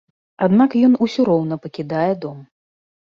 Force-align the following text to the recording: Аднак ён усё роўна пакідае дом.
Аднак 0.45 0.77
ён 0.87 0.95
усё 1.07 1.25
роўна 1.29 1.55
пакідае 1.67 2.11
дом. 2.25 2.43